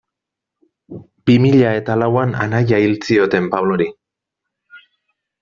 [1.27, 3.89] Bi mila eta lauan anaia hil zioten Pablori.